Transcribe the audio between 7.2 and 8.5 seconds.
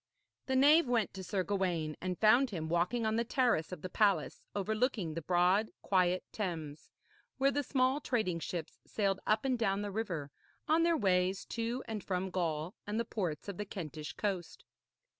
where the small trading